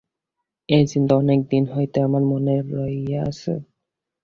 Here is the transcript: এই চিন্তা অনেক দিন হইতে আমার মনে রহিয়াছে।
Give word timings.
এই 0.69 0.83
চিন্তা 0.91 1.13
অনেক 1.15 1.39
দিন 1.51 1.63
হইতে 1.73 1.97
আমার 2.07 2.23
মনে 2.31 2.55
রহিয়াছে। 2.71 3.53